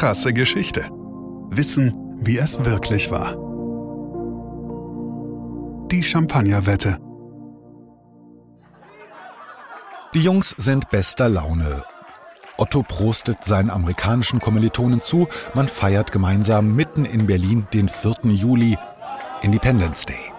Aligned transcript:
Krasse 0.00 0.32
Geschichte. 0.32 0.88
Wissen, 1.50 1.92
wie 2.22 2.38
es 2.38 2.64
wirklich 2.64 3.10
war. 3.10 3.36
Die 5.88 6.02
Champagnerwette. 6.02 6.96
Die 10.14 10.22
Jungs 10.22 10.54
sind 10.56 10.88
bester 10.88 11.28
Laune. 11.28 11.84
Otto 12.56 12.82
prostet 12.82 13.44
seinen 13.44 13.68
amerikanischen 13.68 14.40
Kommilitonen 14.40 15.02
zu. 15.02 15.28
Man 15.52 15.68
feiert 15.68 16.12
gemeinsam 16.12 16.74
mitten 16.74 17.04
in 17.04 17.26
Berlin 17.26 17.66
den 17.74 17.90
4. 17.90 18.20
Juli, 18.22 18.78
Independence 19.42 20.06
Day. 20.06 20.29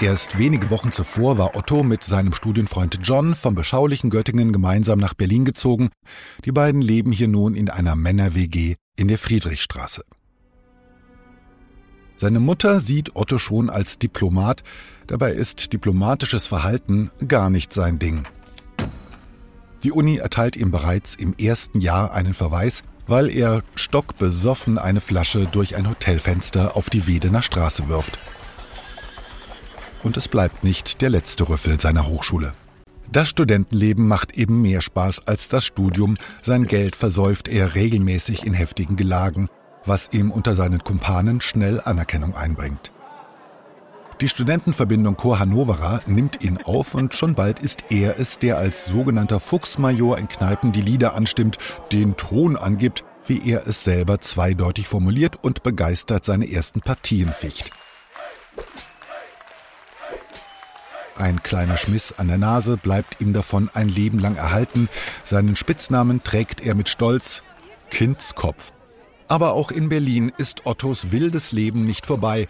Erst 0.00 0.38
wenige 0.38 0.70
Wochen 0.70 0.92
zuvor 0.92 1.38
war 1.38 1.56
Otto 1.56 1.82
mit 1.82 2.04
seinem 2.04 2.32
Studienfreund 2.32 3.00
John 3.02 3.34
vom 3.34 3.56
beschaulichen 3.56 4.10
Göttingen 4.10 4.52
gemeinsam 4.52 5.00
nach 5.00 5.12
Berlin 5.12 5.44
gezogen. 5.44 5.90
Die 6.44 6.52
beiden 6.52 6.80
leben 6.80 7.10
hier 7.10 7.26
nun 7.26 7.56
in 7.56 7.68
einer 7.68 7.96
Männer-WG 7.96 8.76
in 8.94 9.08
der 9.08 9.18
Friedrichstraße. 9.18 10.04
Seine 12.16 12.38
Mutter 12.38 12.78
sieht 12.78 13.16
Otto 13.16 13.38
schon 13.38 13.70
als 13.70 13.98
Diplomat, 13.98 14.62
dabei 15.08 15.32
ist 15.32 15.72
diplomatisches 15.72 16.46
Verhalten 16.46 17.10
gar 17.26 17.50
nicht 17.50 17.72
sein 17.72 17.98
Ding. 17.98 18.24
Die 19.82 19.90
Uni 19.90 20.18
erteilt 20.18 20.54
ihm 20.54 20.70
bereits 20.70 21.16
im 21.16 21.34
ersten 21.34 21.80
Jahr 21.80 22.12
einen 22.14 22.34
Verweis, 22.34 22.84
weil 23.08 23.34
er 23.34 23.64
stockbesoffen 23.74 24.78
eine 24.78 25.00
Flasche 25.00 25.46
durch 25.46 25.74
ein 25.74 25.88
Hotelfenster 25.88 26.76
auf 26.76 26.88
die 26.88 27.08
Wedener 27.08 27.42
Straße 27.42 27.88
wirft 27.88 28.16
und 30.02 30.16
es 30.16 30.28
bleibt 30.28 30.64
nicht 30.64 31.00
der 31.02 31.10
letzte 31.10 31.48
Rüffel 31.48 31.80
seiner 31.80 32.06
Hochschule. 32.06 32.52
Das 33.10 33.28
Studentenleben 33.28 34.06
macht 34.06 34.36
eben 34.36 34.60
mehr 34.60 34.82
Spaß 34.82 35.26
als 35.26 35.48
das 35.48 35.64
Studium. 35.64 36.16
Sein 36.42 36.64
Geld 36.64 36.94
versäuft 36.94 37.48
er 37.48 37.74
regelmäßig 37.74 38.46
in 38.46 38.52
heftigen 38.52 38.96
Gelagen, 38.96 39.48
was 39.86 40.10
ihm 40.12 40.30
unter 40.30 40.54
seinen 40.54 40.84
Kumpanen 40.84 41.40
schnell 41.40 41.80
Anerkennung 41.80 42.34
einbringt. 42.34 42.92
Die 44.20 44.28
Studentenverbindung 44.28 45.16
Chor 45.16 45.38
Hannovera 45.38 46.00
nimmt 46.06 46.42
ihn 46.42 46.58
auf 46.64 46.94
und 46.94 47.14
schon 47.14 47.34
bald 47.34 47.60
ist 47.60 47.84
er 47.90 48.18
es, 48.18 48.38
der 48.38 48.58
als 48.58 48.86
sogenannter 48.86 49.38
Fuchsmajor 49.38 50.18
in 50.18 50.26
Kneipen 50.26 50.72
die 50.72 50.82
Lieder 50.82 51.14
anstimmt, 51.14 51.56
den 51.92 52.16
Ton 52.16 52.56
angibt, 52.56 53.04
wie 53.26 53.48
er 53.48 53.66
es 53.68 53.84
selber 53.84 54.20
zweideutig 54.20 54.88
formuliert 54.88 55.38
und 55.42 55.62
begeistert 55.62 56.24
seine 56.24 56.50
ersten 56.50 56.80
Partien 56.80 57.32
ficht. 57.32 57.70
Ein 61.18 61.42
kleiner 61.42 61.76
Schmiss 61.76 62.14
an 62.16 62.28
der 62.28 62.38
Nase 62.38 62.76
bleibt 62.76 63.20
ihm 63.20 63.32
davon 63.32 63.70
ein 63.74 63.88
Leben 63.88 64.20
lang 64.20 64.36
erhalten. 64.36 64.88
Seinen 65.24 65.56
Spitznamen 65.56 66.22
trägt 66.22 66.60
er 66.60 66.76
mit 66.76 66.88
Stolz 66.88 67.42
Kindskopf. 67.90 68.72
Aber 69.26 69.54
auch 69.54 69.72
in 69.72 69.88
Berlin 69.88 70.32
ist 70.38 70.64
Ottos 70.64 71.10
wildes 71.10 71.50
Leben 71.50 71.84
nicht 71.84 72.06
vorbei. 72.06 72.46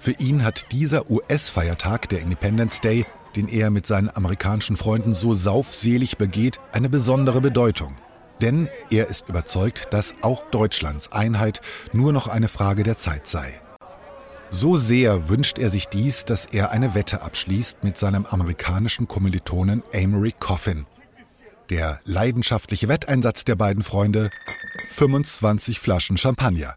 Für 0.00 0.10
ihn 0.12 0.44
hat 0.44 0.72
dieser 0.72 1.08
US-Feiertag, 1.08 2.08
der 2.08 2.20
Independence 2.20 2.80
Day, 2.80 3.06
den 3.36 3.48
er 3.48 3.70
mit 3.70 3.86
seinen 3.86 4.10
amerikanischen 4.14 4.76
Freunden 4.76 5.14
so 5.14 5.34
saufselig 5.34 6.18
begeht, 6.18 6.58
eine 6.72 6.88
besondere 6.88 7.40
Bedeutung. 7.40 7.94
Denn 8.40 8.68
er 8.90 9.06
ist 9.08 9.28
überzeugt, 9.28 9.92
dass 9.92 10.14
auch 10.22 10.42
Deutschlands 10.50 11.12
Einheit 11.12 11.60
nur 11.92 12.12
noch 12.12 12.26
eine 12.26 12.48
Frage 12.48 12.82
der 12.82 12.98
Zeit 12.98 13.28
sei. 13.28 13.60
So 14.50 14.76
sehr 14.76 15.28
wünscht 15.28 15.58
er 15.58 15.70
sich 15.70 15.86
dies, 15.86 16.24
dass 16.24 16.46
er 16.46 16.70
eine 16.70 16.94
Wette 16.94 17.22
abschließt 17.22 17.84
mit 17.84 17.98
seinem 17.98 18.24
amerikanischen 18.24 19.06
Kommilitonen 19.06 19.82
Amory 19.94 20.32
Coffin. 20.38 20.86
Der 21.68 22.00
leidenschaftliche 22.04 22.88
Wetteinsatz 22.88 23.44
der 23.44 23.56
beiden 23.56 23.82
Freunde 23.82 24.30
25 24.92 25.80
Flaschen 25.80 26.16
Champagner. 26.16 26.76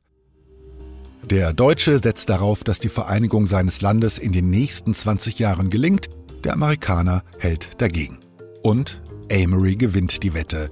Der 1.24 1.54
Deutsche 1.54 2.00
setzt 2.00 2.30
darauf, 2.30 2.64
dass 2.64 2.80
die 2.80 2.90
Vereinigung 2.90 3.46
seines 3.46 3.82
Landes 3.82 4.18
in 4.18 4.34
den 4.34 4.50
nächsten 4.50 4.94
20 4.94 5.40
Jahren 5.40 5.70
gelingt, 5.70 6.10
der 6.44 6.54
Amerikaner 6.54 7.24
hält 7.38 7.82
dagegen. 7.82 8.20
Und 8.64 9.02
Amory 9.32 9.76
gewinnt 9.76 10.24
die 10.24 10.34
Wette. 10.34 10.72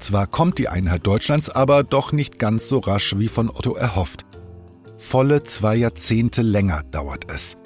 Zwar 0.00 0.26
kommt 0.26 0.58
die 0.58 0.68
Einheit 0.68 1.06
Deutschlands 1.06 1.48
aber 1.48 1.84
doch 1.84 2.10
nicht 2.10 2.38
ganz 2.40 2.68
so 2.68 2.78
rasch 2.78 3.14
wie 3.18 3.28
von 3.28 3.48
Otto 3.50 3.74
erhofft. 3.74 4.24
Volle 5.06 5.44
zwei 5.44 5.76
Jahrzehnte 5.76 6.40
länger 6.42 6.82
dauert 6.90 7.30
es. 7.30 7.56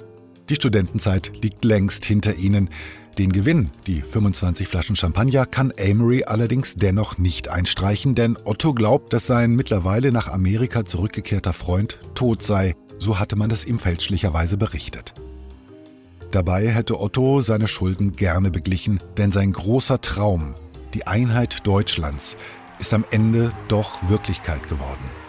Die 0.49 0.55
Studentenzeit 0.55 1.31
liegt 1.41 1.63
längst 1.63 2.03
hinter 2.05 2.35
ihnen. 2.35 2.69
Den 3.17 3.31
Gewinn, 3.31 3.71
die 3.87 4.01
25 4.01 4.67
Flaschen 4.67 4.95
Champagner, 4.95 5.45
kann 5.45 5.73
Amory 5.79 6.25
allerdings 6.25 6.75
dennoch 6.75 7.17
nicht 7.17 7.47
einstreichen, 7.47 8.13
denn 8.13 8.37
Otto 8.43 8.73
glaubt, 8.73 9.13
dass 9.13 9.25
sein 9.25 9.55
mittlerweile 9.55 10.11
nach 10.11 10.27
Amerika 10.27 10.85
zurückgekehrter 10.85 11.53
Freund 11.53 11.97
tot 12.13 12.43
sei. 12.43 12.75
So 12.99 13.17
hatte 13.19 13.35
man 13.35 13.49
es 13.49 13.65
ihm 13.65 13.79
fälschlicherweise 13.79 14.57
berichtet. 14.57 15.13
Dabei 16.31 16.67
hätte 16.67 16.99
Otto 16.99 17.39
seine 17.39 17.69
Schulden 17.69 18.11
gerne 18.11 18.51
beglichen, 18.51 18.99
denn 19.17 19.31
sein 19.31 19.53
großer 19.53 20.01
Traum, 20.01 20.55
die 20.93 21.07
Einheit 21.07 21.65
Deutschlands, 21.65 22.37
ist 22.79 22.93
am 22.93 23.05
Ende 23.09 23.53
doch 23.69 24.07
Wirklichkeit 24.09 24.67
geworden. 24.67 25.28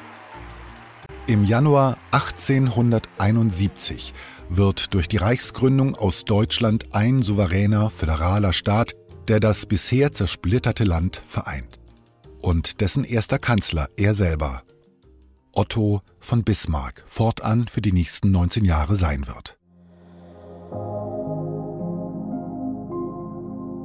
Im 1.31 1.45
Januar 1.45 1.97
1871 2.11 4.15
wird 4.49 4.95
durch 4.95 5.07
die 5.07 5.19
Reichsgründung 5.19 5.95
aus 5.95 6.25
Deutschland 6.25 6.93
ein 6.93 7.23
souveräner 7.23 7.91
föderaler 7.91 8.53
Staat, 8.53 8.97
der 9.29 9.39
das 9.39 9.67
bisher 9.67 10.11
zersplitterte 10.11 10.83
Land 10.83 11.23
vereint. 11.29 11.79
Und 12.43 12.81
dessen 12.81 13.05
erster 13.05 13.39
Kanzler 13.39 13.87
er 13.97 14.17
selber, 14.17 14.65
Otto 15.55 16.01
von 16.19 16.43
Bismarck, 16.43 17.05
fortan 17.07 17.69
für 17.69 17.81
die 17.81 17.93
nächsten 17.93 18.33
19 18.33 18.65
Jahre 18.65 18.97
sein 18.97 19.29
wird. 19.29 19.57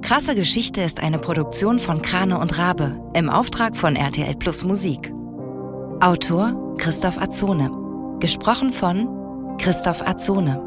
Krasse 0.02 0.34
Geschichte 0.34 0.82
ist 0.82 1.00
eine 1.00 1.20
Produktion 1.20 1.78
von 1.78 2.02
Krane 2.02 2.40
und 2.40 2.58
Rabe 2.58 3.00
im 3.14 3.30
Auftrag 3.30 3.78
von 3.78 3.96
RTL 3.96 4.36
Plus 4.36 4.64
Musik. 4.64 5.15
Autor 6.02 6.76
Christoph 6.78 7.18
Azone. 7.18 7.72
Gesprochen 8.20 8.72
von 8.72 9.58
Christoph 9.58 10.02
Azone. 10.06 10.62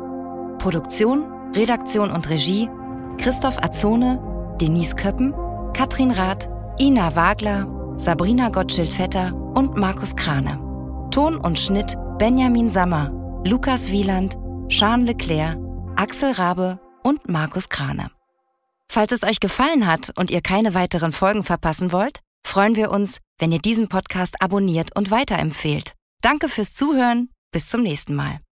Produktion, 0.58 1.24
Redaktion 1.54 2.10
und 2.10 2.28
Regie 2.30 2.68
Christoph 3.18 3.58
Azone, 3.62 4.20
Denise 4.60 4.94
Köppen, 4.94 5.34
Katrin 5.74 6.12
Rath, 6.12 6.48
Ina 6.80 7.14
Wagler, 7.14 7.66
Sabrina 7.96 8.48
Gottschild-Vetter 8.48 9.34
und 9.54 9.76
Markus 9.76 10.16
Krane. 10.16 10.58
Ton 11.10 11.36
und 11.36 11.58
Schnitt 11.58 11.96
Benjamin 12.18 12.70
Sammer, 12.70 13.10
Lukas 13.44 13.90
Wieland, 13.90 14.38
Jean 14.68 15.04
Leclerc, 15.04 15.58
Axel 15.96 16.32
Rabe 16.32 16.78
und 17.02 17.28
Markus 17.28 17.68
Krane. 17.68 18.10
Falls 18.88 19.12
es 19.12 19.24
euch 19.24 19.40
gefallen 19.40 19.86
hat 19.86 20.12
und 20.16 20.30
ihr 20.30 20.40
keine 20.40 20.74
weiteren 20.74 21.12
Folgen 21.12 21.44
verpassen 21.44 21.92
wollt, 21.92 22.20
freuen 22.48 22.75
wir 22.76 22.91
uns, 22.91 23.19
wenn 23.38 23.53
ihr 23.53 23.60
diesen 23.60 23.88
Podcast 23.88 24.41
abonniert 24.41 24.97
und 24.97 25.10
weiterempfehlt. 25.10 25.94
Danke 26.22 26.48
fürs 26.48 26.72
Zuhören. 26.75 27.31
Bis 27.53 27.69
zum 27.69 27.82
nächsten 27.82 28.14
Mal. 28.14 28.41